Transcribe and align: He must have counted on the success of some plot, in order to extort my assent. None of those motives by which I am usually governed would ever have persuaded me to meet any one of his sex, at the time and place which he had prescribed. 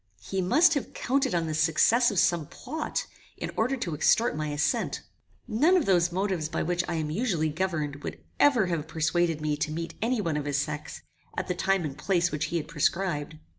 He 0.23 0.41
must 0.41 0.73
have 0.73 0.93
counted 0.95 1.35
on 1.35 1.45
the 1.45 1.53
success 1.53 2.09
of 2.09 2.17
some 2.17 2.47
plot, 2.47 3.05
in 3.37 3.51
order 3.55 3.77
to 3.77 3.93
extort 3.93 4.35
my 4.35 4.47
assent. 4.47 5.03
None 5.47 5.77
of 5.77 5.85
those 5.85 6.11
motives 6.11 6.49
by 6.49 6.63
which 6.63 6.83
I 6.89 6.95
am 6.95 7.11
usually 7.11 7.49
governed 7.49 7.97
would 7.97 8.19
ever 8.39 8.65
have 8.65 8.87
persuaded 8.87 9.41
me 9.41 9.55
to 9.57 9.71
meet 9.71 9.93
any 10.01 10.19
one 10.19 10.37
of 10.37 10.45
his 10.45 10.57
sex, 10.57 11.03
at 11.37 11.47
the 11.47 11.53
time 11.53 11.85
and 11.85 11.95
place 11.95 12.31
which 12.31 12.45
he 12.45 12.57
had 12.57 12.67
prescribed. 12.67 13.37